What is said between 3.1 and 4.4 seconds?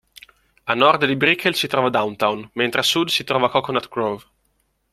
trova Coconut Grove.